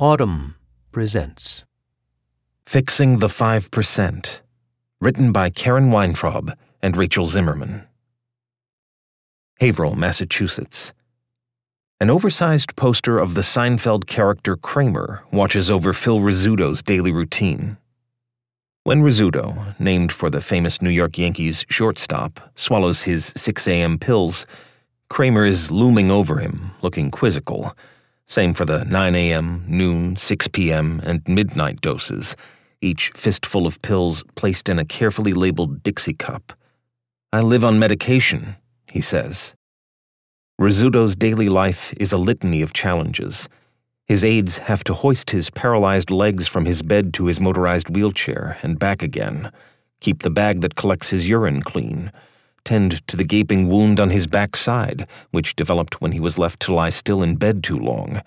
[0.00, 0.54] Audm
[0.92, 1.62] presents
[2.64, 4.40] Fixing the 5%,
[4.98, 7.82] written by Karen Weintraub and Rachel Zimmerman.
[9.60, 10.94] Haverhill, Massachusetts.
[12.00, 17.76] An oversized poster of the Seinfeld character Kramer watches over Phil Rizzuto's daily routine.
[18.84, 23.98] When Rizzuto, named for the famous New York Yankees shortstop, swallows his 6 a.m.
[23.98, 24.46] pills,
[25.10, 27.76] Kramer is looming over him, looking quizzical
[28.30, 32.36] same for the 9 a.m., noon, 6 p.m., and midnight doses,
[32.80, 36.52] each fistful of pills placed in a carefully labeled Dixie cup.
[37.32, 38.54] I live on medication,
[38.86, 39.56] he says.
[40.60, 43.48] Rizzuto's daily life is a litany of challenges.
[44.06, 48.58] His aides have to hoist his paralyzed legs from his bed to his motorized wheelchair
[48.62, 49.50] and back again,
[50.00, 52.12] keep the bag that collects his urine clean,
[52.64, 56.74] tend to the gaping wound on his backside, which developed when he was left to
[56.74, 58.22] lie still in bed too long,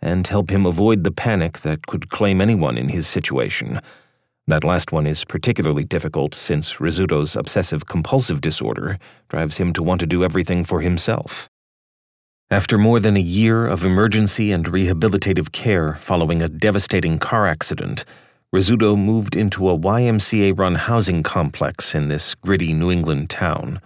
[0.00, 3.80] and help him avoid the panic that could claim anyone in his situation.
[4.46, 10.00] That last one is particularly difficult since Rizzuto's obsessive compulsive disorder drives him to want
[10.00, 11.48] to do everything for himself.
[12.50, 18.04] After more than a year of emergency and rehabilitative care following a devastating car accident,
[18.54, 23.80] Rizzuto moved into a YMCA run housing complex in this gritty New England town.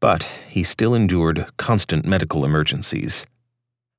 [0.00, 3.24] But he still endured constant medical emergencies.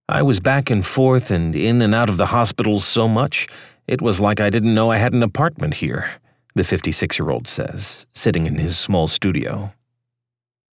[0.09, 3.47] I was back and forth and in and out of the hospital so much,
[3.87, 6.11] it was like I didn't know I had an apartment here,
[6.55, 9.71] the 56 year old says, sitting in his small studio.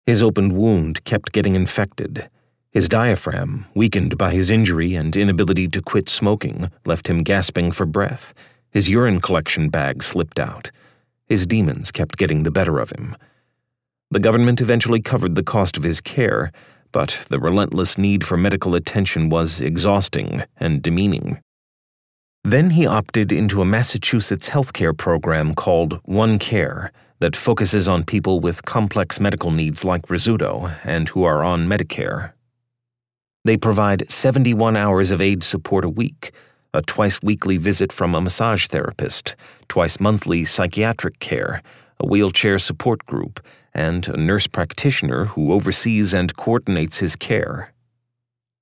[0.06, 2.30] His opened wound kept getting infected.
[2.70, 7.84] His diaphragm, weakened by his injury and inability to quit smoking, left him gasping for
[7.84, 8.32] breath
[8.76, 10.70] his urine collection bag slipped out.
[11.24, 13.16] His demons kept getting the better of him.
[14.10, 16.52] The government eventually covered the cost of his care,
[16.92, 21.40] but the relentless need for medical attention was exhausting and demeaning.
[22.44, 28.40] Then he opted into a Massachusetts healthcare program called One Care that focuses on people
[28.40, 32.32] with complex medical needs like Rizzuto and who are on Medicare.
[33.42, 36.34] They provide 71 hours of aide support a week
[36.76, 39.34] a twice weekly visit from a massage therapist,
[39.68, 41.62] twice monthly psychiatric care,
[41.98, 43.40] a wheelchair support group,
[43.72, 47.72] and a nurse practitioner who oversees and coordinates his care.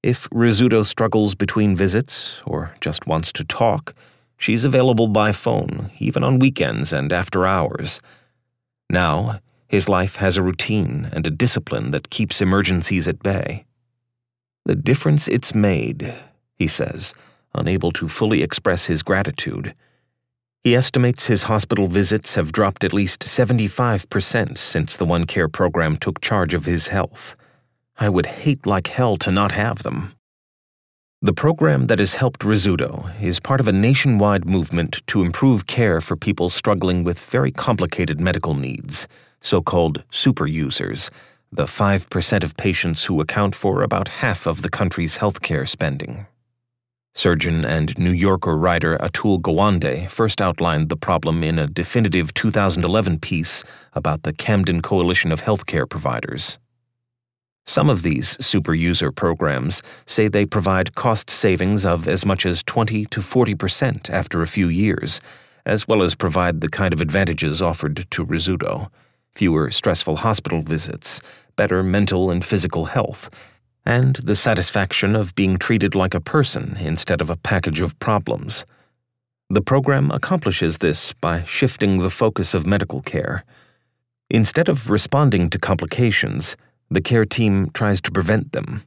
[0.02, 3.94] If Rizzuto struggles between visits or just wants to talk,
[4.36, 8.00] she's available by phone, even on weekends and after hours.
[8.88, 13.64] Now, his life has a routine and a discipline that keeps emergencies at bay.
[14.66, 16.14] The difference it's made,
[16.54, 17.14] he says,
[17.54, 19.74] unable to fully express his gratitude.
[20.62, 25.96] He estimates his hospital visits have dropped at least 75% since the One Care program
[25.96, 27.36] took charge of his health.
[27.98, 30.14] I would hate like hell to not have them.
[31.20, 36.00] The program that has helped Rizzuto is part of a nationwide movement to improve care
[36.00, 39.08] for people struggling with very complicated medical needs,
[39.40, 41.10] so called super users,
[41.52, 46.26] the 5% of patients who account for about half of the country's healthcare spending.
[47.16, 53.20] Surgeon and New Yorker writer Atul Gawande first outlined the problem in a definitive 2011
[53.20, 56.58] piece about the Camden Coalition of Healthcare Providers.
[57.66, 62.64] Some of these super user programs say they provide cost savings of as much as
[62.64, 65.20] 20 to 40 percent after a few years,
[65.64, 68.90] as well as provide the kind of advantages offered to Rizzuto
[69.34, 71.20] fewer stressful hospital visits,
[71.56, 73.30] better mental and physical health
[73.86, 78.64] and the satisfaction of being treated like a person instead of a package of problems.
[79.50, 83.44] The program accomplishes this by shifting the focus of medical care.
[84.30, 86.56] Instead of responding to complications,
[86.90, 88.82] the care team tries to prevent them.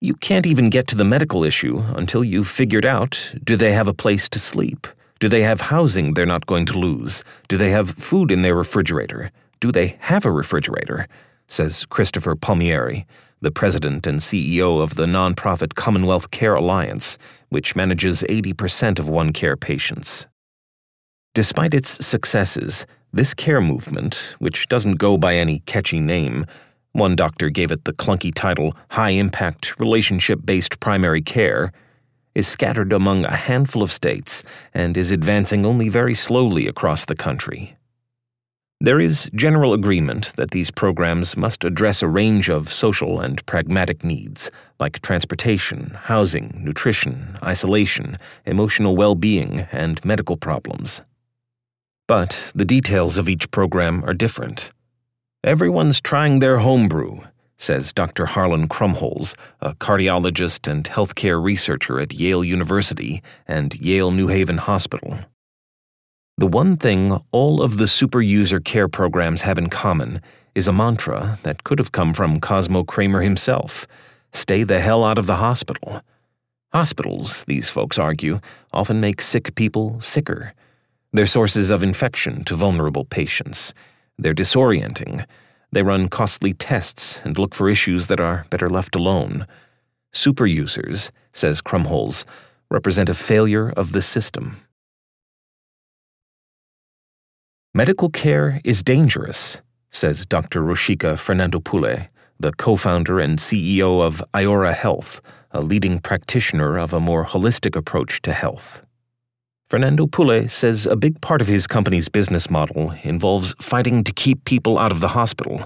[0.00, 3.88] You can't even get to the medical issue until you've figured out do they have
[3.88, 4.86] a place to sleep?
[5.18, 7.22] Do they have housing they're not going to lose?
[7.48, 9.30] Do they have food in their refrigerator?
[9.60, 11.06] Do they have a refrigerator?
[11.48, 13.06] says Christopher Palmieri,
[13.40, 17.18] the president and CEO of the nonprofit Commonwealth Care Alliance,
[17.48, 20.26] which manages 80% of One Care patients.
[21.34, 26.44] Despite its successes, this care movement, which doesn't go by any catchy name,
[26.92, 31.72] one doctor gave it the clunky title High Impact Relationship Based Primary Care,
[32.34, 34.42] is scattered among a handful of states
[34.74, 37.76] and is advancing only very slowly across the country.
[38.82, 44.02] There is general agreement that these programs must address a range of social and pragmatic
[44.02, 48.16] needs, like transportation, housing, nutrition, isolation,
[48.46, 51.02] emotional well being, and medical problems.
[52.08, 54.72] But the details of each program are different.
[55.44, 57.20] Everyone's trying their homebrew,
[57.58, 58.24] says Dr.
[58.24, 65.18] Harlan Krumholz, a cardiologist and healthcare researcher at Yale University and Yale New Haven Hospital.
[66.40, 70.22] The one thing all of the super user care programs have in common
[70.54, 73.86] is a mantra that could have come from Cosmo Kramer himself
[74.32, 76.00] stay the hell out of the hospital.
[76.72, 78.40] Hospitals, these folks argue,
[78.72, 80.54] often make sick people sicker.
[81.12, 83.74] They're sources of infection to vulnerable patients.
[84.16, 85.26] They're disorienting.
[85.72, 89.46] They run costly tests and look for issues that are better left alone.
[90.10, 92.24] Super users, says Krumholz,
[92.70, 94.56] represent a failure of the system.
[97.72, 99.62] Medical care is dangerous,
[99.92, 100.60] says Dr.
[100.60, 102.08] Rushika Fernandopulle,
[102.40, 105.20] the co founder and CEO of Iora Health,
[105.52, 108.82] a leading practitioner of a more holistic approach to health.
[109.70, 114.76] Fernandopulle says a big part of his company's business model involves fighting to keep people
[114.76, 115.62] out of the hospital,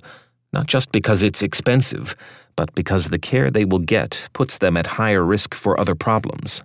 [0.52, 2.14] not just because it's expensive,
[2.54, 6.62] but because the care they will get puts them at higher risk for other problems.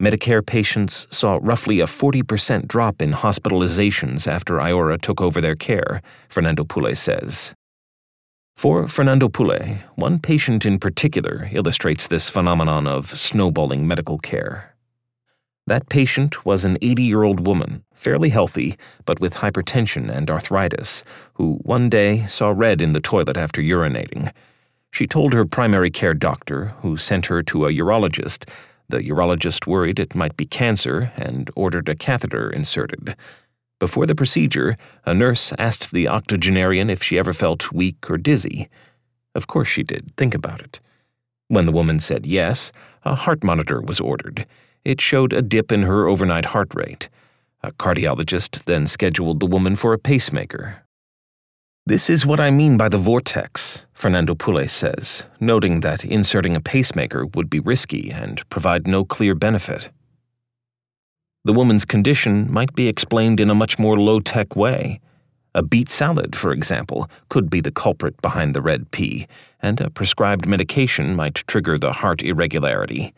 [0.00, 6.00] Medicare patients saw roughly a 40% drop in hospitalizations after Iora took over their care,
[6.30, 7.54] Fernandopulle says.
[8.56, 14.74] For Fernandopulle, one patient in particular illustrates this phenomenon of snowballing medical care.
[15.66, 21.04] That patient was an 80 year old woman, fairly healthy, but with hypertension and arthritis,
[21.34, 24.32] who one day saw red in the toilet after urinating.
[24.92, 28.48] She told her primary care doctor, who sent her to a urologist,
[28.90, 33.16] the urologist worried it might be cancer and ordered a catheter inserted.
[33.78, 34.76] Before the procedure,
[35.06, 38.68] a nurse asked the octogenarian if she ever felt weak or dizzy.
[39.34, 40.80] Of course she did, think about it.
[41.48, 42.72] When the woman said yes,
[43.04, 44.46] a heart monitor was ordered.
[44.84, 47.08] It showed a dip in her overnight heart rate.
[47.62, 50.84] A cardiologist then scheduled the woman for a pacemaker.
[51.90, 57.26] This is what I mean by the vortex, Fernandopulle says, noting that inserting a pacemaker
[57.26, 59.90] would be risky and provide no clear benefit.
[61.44, 65.00] The woman's condition might be explained in a much more low tech way.
[65.52, 69.26] A beet salad, for example, could be the culprit behind the red pee,
[69.60, 73.12] and a prescribed medication might trigger the heart irregularity.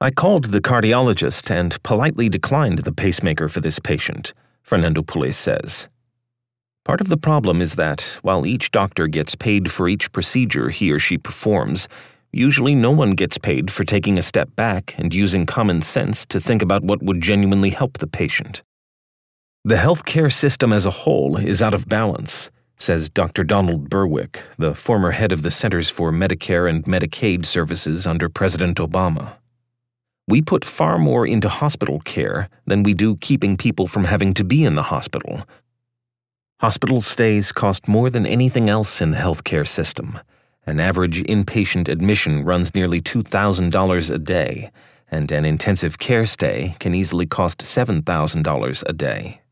[0.00, 4.34] I called the cardiologist and politely declined the pacemaker for this patient,
[4.64, 5.88] Fernandopulle says.
[6.84, 10.92] Part of the problem is that, while each doctor gets paid for each procedure he
[10.92, 11.88] or she performs,
[12.30, 16.38] usually no one gets paid for taking a step back and using common sense to
[16.38, 18.62] think about what would genuinely help the patient.
[19.64, 23.44] The healthcare system as a whole is out of balance, says Dr.
[23.44, 28.76] Donald Berwick, the former head of the Centers for Medicare and Medicaid Services under President
[28.76, 29.36] Obama.
[30.28, 34.44] We put far more into hospital care than we do keeping people from having to
[34.44, 35.44] be in the hospital,
[36.64, 40.18] Hospital stays cost more than anything else in the healthcare system.
[40.66, 44.70] An average inpatient admission runs nearly $2,000 a day,
[45.10, 49.42] and an intensive care stay can easily cost $7,000 a day.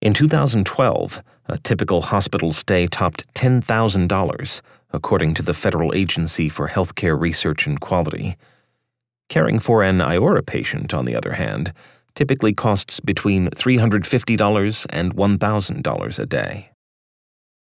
[0.00, 4.60] In 2012, a typical hospital stay topped $10,000,
[4.92, 8.36] according to the Federal Agency for Healthcare Research and Quality.
[9.28, 11.72] Caring for an Iora patient, on the other hand,
[12.14, 16.70] typically costs between $350 and $1,000 a day.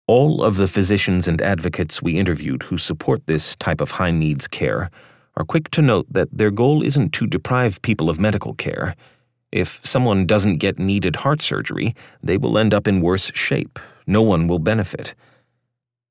[0.08, 4.48] All of the physicians and advocates we interviewed who support this type of high needs
[4.48, 4.90] care
[5.36, 8.96] are quick to note that their goal isn't to deprive people of medical care.
[9.52, 13.80] If someone doesn't get needed heart surgery, they will end up in worse shape.
[14.06, 15.16] No one will benefit.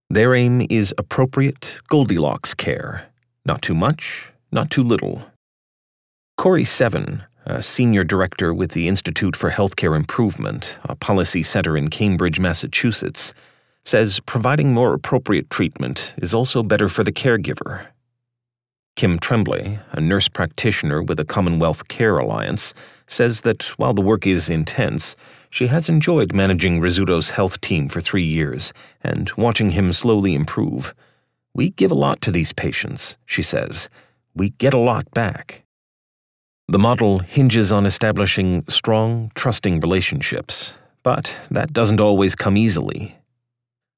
[0.09, 3.09] Their aim is appropriate Goldilocks care.
[3.45, 5.25] Not too much, not too little.
[6.37, 11.89] Cory Sevin, a senior director with the Institute for Healthcare Improvement, a policy center in
[11.89, 13.35] Cambridge, Massachusetts,
[13.85, 17.87] says providing more appropriate treatment is also better for the caregiver.
[18.95, 22.75] Kim Tremblay, a nurse practitioner with the Commonwealth Care Alliance,
[23.09, 25.17] says that while the work is intense,
[25.51, 28.73] she has enjoyed managing Rizzuto's health team for three years
[29.03, 30.95] and watching him slowly improve.
[31.55, 33.89] We give a lot to these patients, she says.
[34.35, 35.65] We get a lot back.
[36.69, 43.19] The model hinges on establishing strong, trusting relationships, but that doesn't always come easily.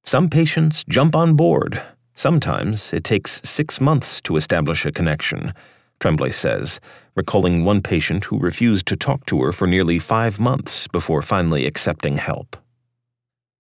[0.05, 1.81] Some patients jump on board.
[2.15, 5.53] Sometimes it takes six months to establish a connection,
[6.01, 6.81] Tremblay says,
[7.15, 11.67] recalling one patient who refused to talk to her for nearly five months before finally
[11.67, 12.57] accepting help.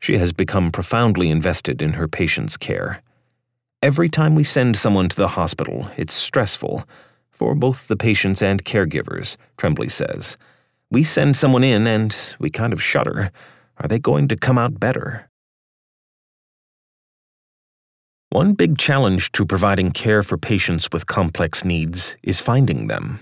[0.00, 3.02] She has become profoundly invested in her patient's care.
[3.82, 6.84] Every time we send someone to the hospital, it's stressful
[7.34, 10.36] for both the patients and caregivers, Tremblay says.
[10.90, 13.32] We send someone in and we kind of shudder.
[13.78, 15.28] Are they going to come out better?
[18.30, 23.20] One big challenge to providing care for patients with complex needs is finding them.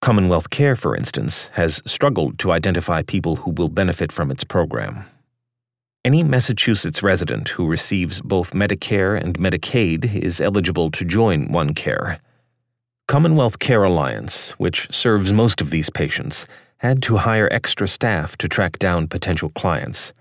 [0.00, 5.04] Commonwealth Care, for instance, has struggled to identify people who will benefit from its program.
[6.04, 12.20] Any Massachusetts resident who receives both Medicare and Medicaid is eligible to join OneCare.
[13.08, 16.46] Commonwealth Care Alliance, which serves most of these patients,
[16.76, 20.12] had to hire extra staff to track down potential clients.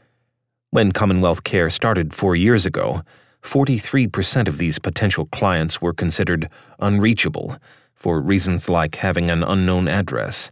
[0.70, 3.02] When Commonwealth Care started four years ago,
[3.44, 7.58] 43% of these potential clients were considered unreachable
[7.94, 10.50] for reasons like having an unknown address.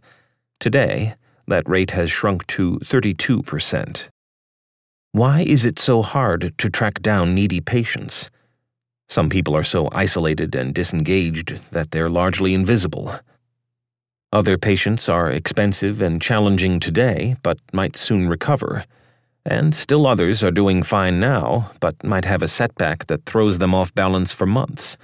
[0.60, 1.14] Today,
[1.48, 4.10] that rate has shrunk to 32%.
[5.12, 8.28] Why is it so hard to track down needy patients?
[9.08, 13.18] Some people are so isolated and disengaged that they're largely invisible.
[14.32, 18.84] Other patients are expensive and challenging today, but might soon recover.
[19.44, 23.74] And still others are doing fine now, but might have a setback that throws them
[23.74, 24.98] off balance for months.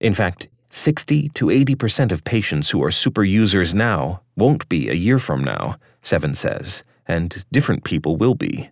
[0.00, 4.94] In fact, 60 to 80% of patients who are super users now won't be a
[4.94, 8.70] year from now, Sevin says, and different people will be.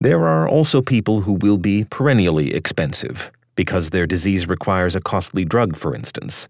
[0.00, 5.44] There are also people who will be perennially expensive, because their disease requires a costly
[5.44, 6.48] drug, for instance.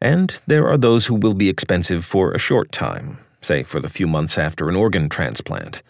[0.00, 3.90] And there are those who will be expensive for a short time, say for the
[3.90, 5.82] few months after an organ transplant.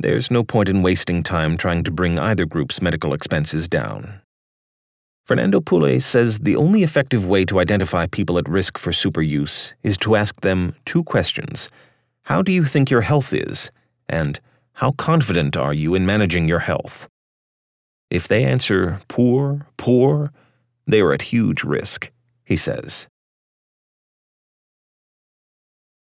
[0.00, 4.20] There's no point in wasting time trying to bring either group's medical expenses down.
[5.28, 10.16] Fernandopulle says the only effective way to identify people at risk for superuse is to
[10.16, 11.70] ask them two questions
[12.22, 13.70] How do you think your health is?
[14.08, 14.40] and
[14.82, 17.08] how confident are you in managing your health?
[18.10, 20.32] If they answer poor, poor,
[20.88, 22.10] they are at huge risk,
[22.44, 23.06] he says.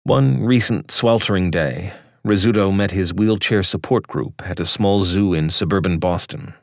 [0.03, 1.93] One recent sweltering day,
[2.27, 6.53] Rizzuto met his wheelchair support group at a small zoo in suburban Boston.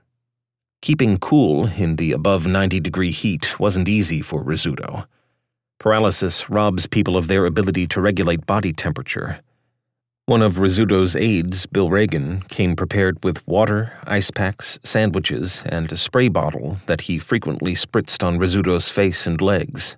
[0.82, 5.06] Keeping cool in the above 90 degree heat wasn't easy for Rizzuto.
[5.80, 9.40] Paralysis robs people of their ability to regulate body temperature
[10.26, 15.96] one of Rizzuto's aides, Bill Reagan, came prepared with water, ice packs, sandwiches, and a
[15.96, 19.96] spray bottle that he frequently spritzed on Rizzuto's face and legs.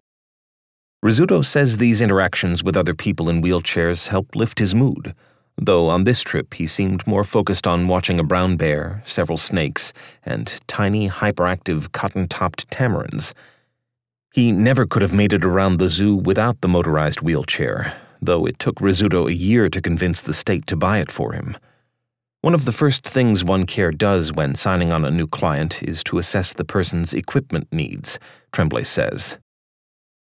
[1.05, 5.15] Rizzuto says these interactions with other people in wheelchairs helped lift his mood,
[5.59, 9.93] though on this trip he seemed more focused on watching a brown bear, several snakes,
[10.23, 13.35] and tiny, hyperactive, cotton topped tamarins.
[14.33, 18.59] He never could have made it around the zoo without the motorized wheelchair, though it
[18.59, 21.57] took Rizzuto a year to convince the state to buy it for him.
[22.45, 26.19] One of the first things OneCare does when signing on a new client is to
[26.19, 28.19] assess the person's equipment needs,
[28.53, 29.39] Tremblay says.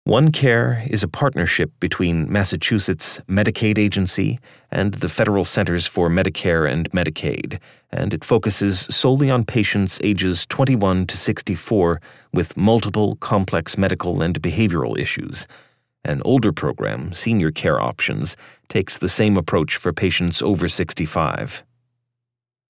[0.09, 4.39] OneCare is a partnership between Massachusetts Medicaid Agency
[4.71, 7.59] and the Federal Centers for Medicare and Medicaid,
[7.91, 12.01] and it focuses solely on patients ages 21 to 64
[12.33, 15.47] with multiple complex medical and behavioral issues
[16.05, 18.37] an older program, Senior Care Options,
[18.69, 21.63] takes the same approach for patients over 65.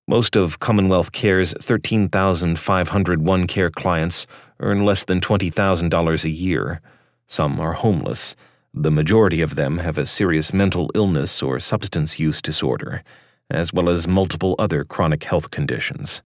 [0.08, 4.26] Most of Commonwealth Care's 13,500 OneCare clients
[4.61, 6.80] earn less than $20,000 a year.
[7.26, 8.35] Some are homeless.
[8.73, 13.02] The majority of them have a serious mental illness or substance use disorder,
[13.50, 16.23] as well as multiple other chronic health conditions.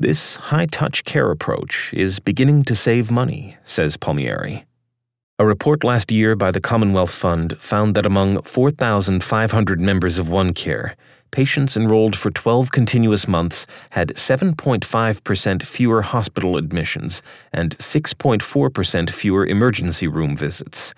[0.00, 4.66] This high touch care approach is beginning to save money, says Palmieri.
[5.42, 10.94] A report last year by the Commonwealth Fund found that among 4,500 members of OneCare,
[11.32, 17.22] patients enrolled for 12 continuous months had 7.5% fewer hospital admissions
[17.52, 20.94] and 6.4% fewer emergency room visits.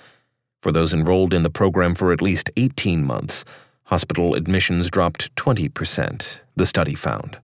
[0.61, 3.47] For those enrolled in the program for at least 18 months,
[3.85, 7.39] hospital admissions dropped 20%, the study found.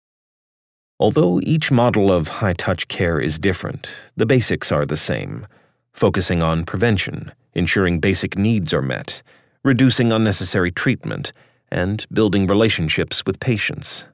[0.98, 5.46] Although each model of high touch care is different, the basics are the same
[5.92, 9.22] focusing on prevention, ensuring basic needs are met,
[9.64, 11.32] reducing unnecessary treatment,
[11.70, 14.06] and building relationships with patients.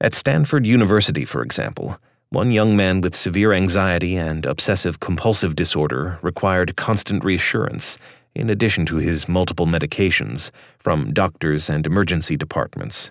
[0.00, 1.98] At Stanford University, for example,
[2.30, 7.98] one young man with severe anxiety and obsessive compulsive disorder required constant reassurance,
[8.34, 13.10] in addition to his multiple medications, from doctors and emergency departments.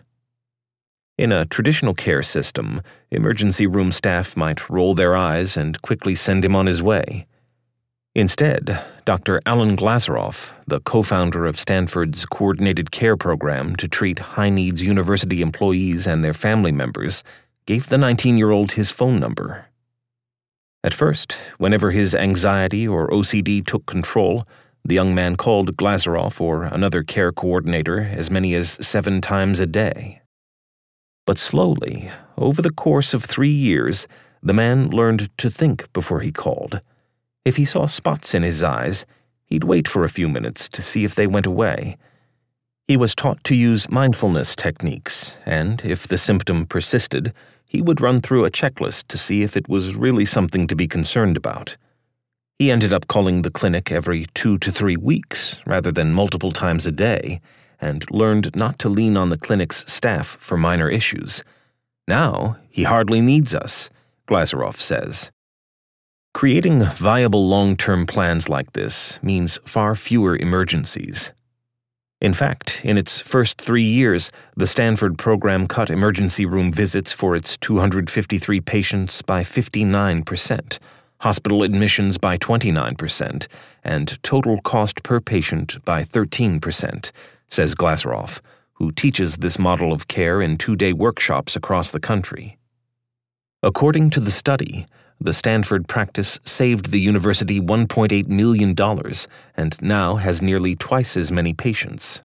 [1.17, 6.45] In a traditional care system, emergency room staff might roll their eyes and quickly send
[6.45, 7.25] him on his way.
[8.17, 9.39] Instead, Dr.
[9.45, 15.39] Alan Glaseroff, the co founder of Stanford's Coordinated Care Program to treat high needs university
[15.43, 17.23] employees and their family members,
[17.67, 19.67] gave the 19 year old his phone number.
[20.83, 24.47] At first, whenever his anxiety or OCD took control,
[24.83, 29.67] the young man called Glaseroff or another care coordinator as many as seven times a
[29.67, 30.23] day.
[31.27, 34.07] But slowly, over the course of three years,
[34.41, 36.81] the man learned to think before he called.
[37.47, 39.05] If he saw spots in his eyes,
[39.45, 41.95] he'd wait for a few minutes to see if they went away.
[42.89, 47.31] He was taught to use mindfulness techniques, and if the symptom persisted,
[47.65, 50.89] he would run through a checklist to see if it was really something to be
[50.89, 51.77] concerned about.
[52.59, 56.85] He ended up calling the clinic every two to three weeks rather than multiple times
[56.85, 57.39] a day,
[57.79, 61.45] and learned not to lean on the clinic's staff for minor issues.
[62.09, 63.89] Now, he hardly needs us,
[64.27, 65.31] Glaseroff says.
[66.37, 71.31] Creating viable long term plans like this means far fewer emergencies.
[72.21, 77.35] In fact, in its first three years, the Stanford program cut emergency room visits for
[77.35, 80.77] its 253 patients by 59%,
[81.21, 83.47] hospital admissions by 29%,
[83.83, 87.11] and total cost per patient by 13%,
[87.47, 88.41] says Glaseroff,
[88.73, 92.59] who teaches this model of care in two day workshops across the country.
[93.63, 94.85] According to the study,
[95.19, 98.75] the Stanford practice saved the university $1.8 million
[99.55, 102.21] and now has nearly twice as many patients.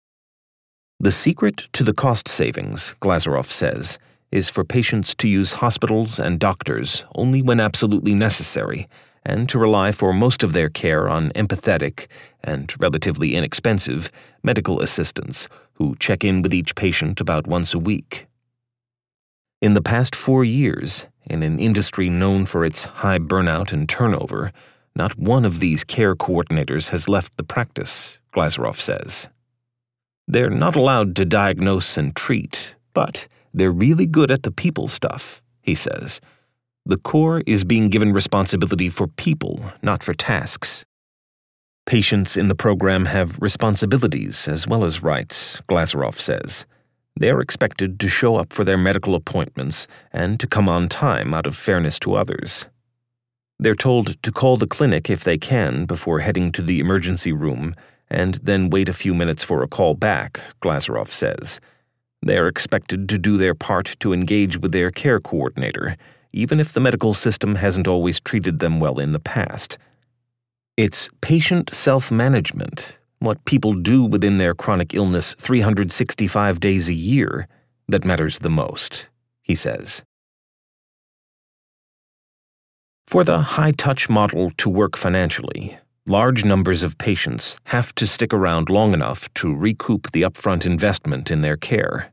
[0.99, 3.99] The secret to the cost savings, Glaseroff says,
[4.31, 8.87] is for patients to use hospitals and doctors only when absolutely necessary
[9.25, 12.07] and to rely for most of their care on empathetic
[12.43, 14.11] and relatively inexpensive
[14.43, 18.27] medical assistants who check in with each patient about once a week.
[19.61, 24.51] In the past four years, in an industry known for its high burnout and turnover,
[24.95, 29.29] not one of these care coordinators has left the practice, Glaseroff says.
[30.27, 35.41] They're not allowed to diagnose and treat, but they're really good at the people stuff,
[35.61, 36.21] he says.
[36.85, 40.85] The Corps is being given responsibility for people, not for tasks.
[41.85, 46.65] Patients in the program have responsibilities as well as rights, Glaseroff says.
[47.15, 51.45] They're expected to show up for their medical appointments and to come on time out
[51.45, 52.67] of fairness to others.
[53.59, 57.75] They're told to call the clinic if they can before heading to the emergency room
[58.09, 61.59] and then wait a few minutes for a call back, Glaseroff says.
[62.21, 65.97] They're expected to do their part to engage with their care coordinator,
[66.31, 69.77] even if the medical system hasn't always treated them well in the past.
[70.77, 77.47] It's patient self management what people do within their chronic illness 365 days a year
[77.87, 79.09] that matters the most,
[79.41, 80.03] he says.
[83.07, 88.33] For the high touch model to work financially, large numbers of patients have to stick
[88.33, 92.09] around long enough to recoup the upfront investment in their care.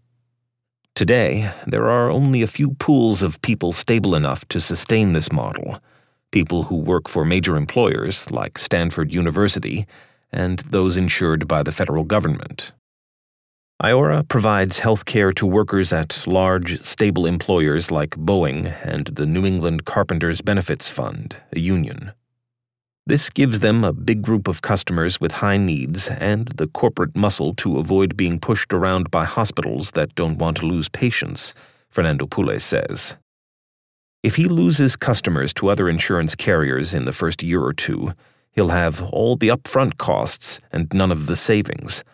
[0.95, 5.81] Today, there are only a few pools of people stable enough to sustain this model
[6.31, 9.85] people who work for major employers like Stanford University
[10.33, 12.73] and those insured by the federal government.
[13.83, 19.47] Iora provides health care to workers at large, stable employers like Boeing and the New
[19.47, 22.13] England Carpenters Benefits Fund, a union.
[23.07, 27.55] This gives them a big group of customers with high needs and the corporate muscle
[27.55, 31.55] to avoid being pushed around by hospitals that don't want to lose patients,
[31.93, 33.17] Fernandopulle says.
[34.23, 38.13] If he loses customers to other insurance carriers in the first year or two,
[38.53, 42.05] he'll have all the upfront costs and none of the savings.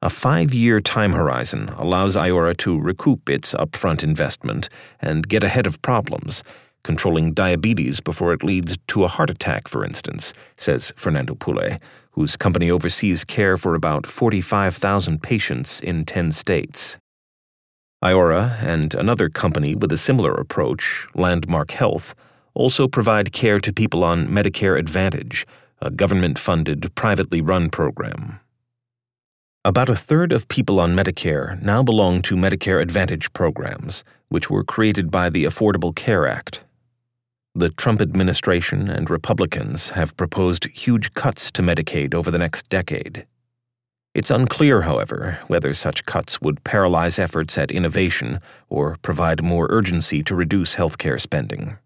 [0.00, 4.68] A five year time horizon allows Iora to recoup its upfront investment
[5.00, 6.44] and get ahead of problems,
[6.84, 11.80] controlling diabetes before it leads to a heart attack, for instance, says Fernandopulle,
[12.12, 16.96] whose company oversees care for about 45,000 patients in 10 states.
[18.02, 22.14] Iora and another company with a similar approach, Landmark Health,
[22.54, 25.44] also provide care to people on Medicare Advantage
[25.80, 28.40] a government funded, privately run program.
[29.64, 34.64] About a third of people on Medicare now belong to Medicare Advantage programs, which were
[34.64, 36.64] created by the Affordable Care Act.
[37.54, 43.26] The Trump administration and Republicans have proposed huge cuts to Medicaid over the next decade.
[44.14, 50.22] It's unclear, however, whether such cuts would paralyze efforts at innovation or provide more urgency
[50.24, 51.78] to reduce healthcare spending.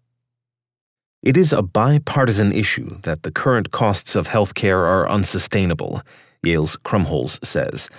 [1.23, 6.01] It is a bipartisan issue that the current costs of healthcare are unsustainable,
[6.43, 7.89] Yale's Krumholz says,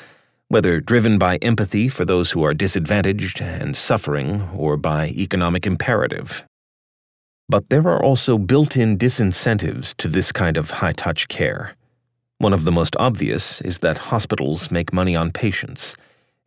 [0.49, 6.45] whether driven by empathy for those who are disadvantaged and suffering or by economic imperative.
[7.49, 11.77] But there are also built in disincentives to this kind of high touch care.
[12.37, 15.97] One of the most obvious is that hospitals make money on patients.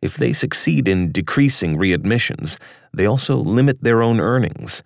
[0.00, 2.56] If they succeed in decreasing readmissions,
[2.94, 4.84] they also limit their own earnings.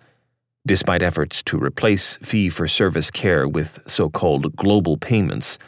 [0.65, 5.59] Despite efforts to replace fee for service care with so called global payments,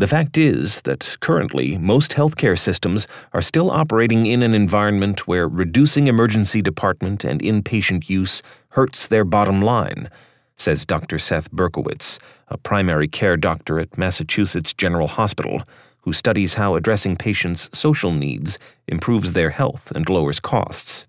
[0.00, 5.46] The fact is that currently most healthcare systems are still operating in an environment where
[5.46, 10.08] reducing emergency department and inpatient use hurts their bottom line,
[10.56, 11.18] says Dr.
[11.18, 15.64] Seth Berkowitz, a primary care doctor at Massachusetts General Hospital,
[15.98, 18.58] who studies how addressing patients' social needs
[18.88, 21.06] improves their health and lowers costs.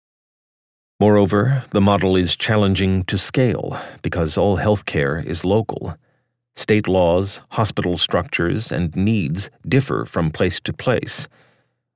[1.01, 5.97] Moreover, the model is challenging to scale because all healthcare is local.
[6.55, 11.27] State laws, hospital structures, and needs differ from place to place.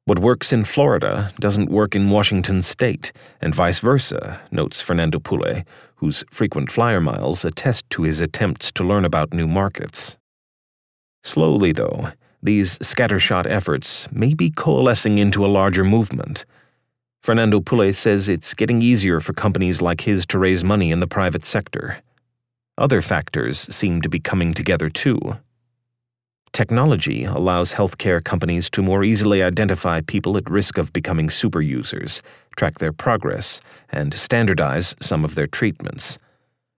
[0.05, 5.63] What works in Florida doesn't work in Washington state, and vice versa, notes Fernandopulle,
[5.97, 10.17] whose frequent flyer miles attest to his attempts to learn about new markets.
[11.23, 12.09] Slowly, though,
[12.41, 16.43] these scattershot efforts may be coalescing into a larger movement.
[17.23, 21.45] Fernandopulle says it's getting easier for companies like his to raise money in the private
[21.45, 22.01] sector.
[22.77, 25.37] Other factors seem to be coming together too.
[26.55, 32.21] Technology allows healthcare companies to more easily identify people at risk of becoming superusers,
[32.55, 36.17] track their progress, and standardize some of their treatments.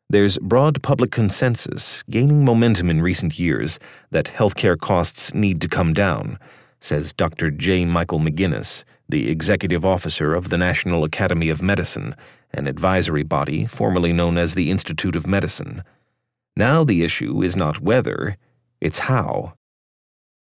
[0.10, 3.78] There's broad public consensus gaining momentum in recent years
[4.10, 6.40] that healthcare costs need to come down,
[6.80, 7.50] says Dr.
[7.52, 7.86] J.
[7.86, 12.16] Michael McGinnis, the executive officer of the National Academy of Medicine
[12.54, 15.84] an advisory body formerly known as the Institute of Medicine.
[16.56, 18.38] Now the issue is not whether,
[18.82, 19.54] it's how.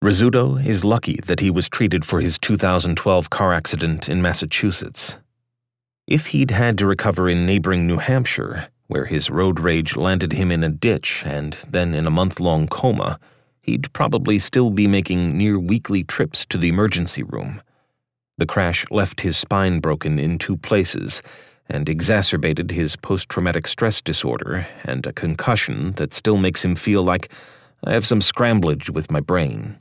[0.03, 5.17] Rizzuto is lucky that he was treated for his 2012 car accident in Massachusetts.
[6.07, 10.51] If he'd had to recover in neighboring New Hampshire, where his road rage landed him
[10.51, 13.21] in a ditch and then in a month long coma,
[13.63, 17.63] he'd probably still be making near weekly trips to the emergency room.
[18.39, 21.23] The crash left his spine broken in two places
[21.69, 27.03] and exacerbated his post traumatic stress disorder and a concussion that still makes him feel
[27.03, 27.31] like
[27.85, 29.81] I have some scramblage with my brain.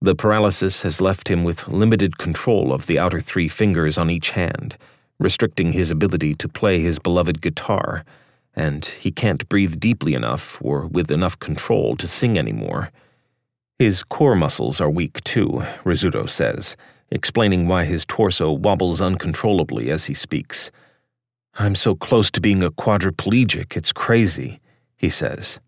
[0.00, 4.30] The paralysis has left him with limited control of the outer three fingers on each
[4.30, 4.76] hand,
[5.18, 8.04] restricting his ability to play his beloved guitar,
[8.56, 12.90] and he can't breathe deeply enough or with enough control to sing anymore.
[13.78, 16.76] His core muscles are weak too, Rizzuto says
[17.10, 20.70] explaining why his torso wobbles uncontrollably as he speaks.
[21.54, 24.60] I'm so close to being a quadriplegic, it's crazy,
[24.96, 25.60] he says.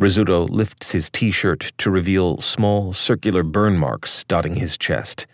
[0.00, 5.26] Rizzuto lifts his t shirt to reveal small, circular burn marks dotting his chest.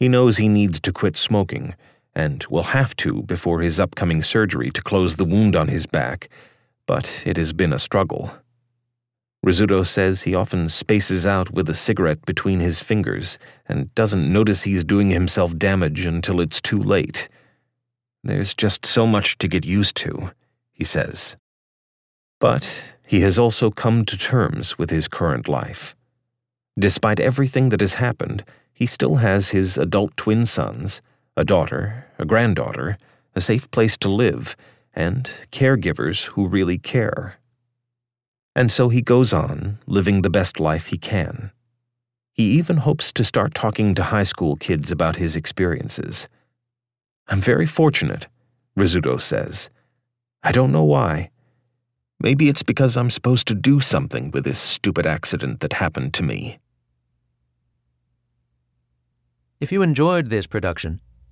[0.00, 1.76] He knows he needs to quit smoking,
[2.14, 6.28] and will have to before his upcoming surgery to close the wound on his back,
[6.86, 8.32] but it has been a struggle.
[9.44, 14.62] Rizzuto says he often spaces out with a cigarette between his fingers and doesn't notice
[14.62, 17.28] he's doing himself damage until it's too late.
[18.22, 20.30] There's just so much to get used to,
[20.72, 21.36] he says.
[22.40, 25.94] But he has also come to terms with his current life.
[26.78, 31.02] Despite everything that has happened, he still has his adult twin sons,
[31.36, 32.96] a daughter, a granddaughter,
[33.34, 34.56] a safe place to live,
[34.94, 37.38] and caregivers who really care.
[38.54, 41.50] And so he goes on, living the best life he can.
[42.32, 46.28] He even hopes to start talking to high school kids about his experiences.
[47.28, 48.28] I'm very fortunate,
[48.78, 49.70] Rizzuto says.
[50.42, 51.30] I don't know why.
[52.20, 56.22] Maybe it's because I'm supposed to do something with this stupid accident that happened to
[56.22, 56.58] me.
[59.60, 61.00] If you enjoyed this production,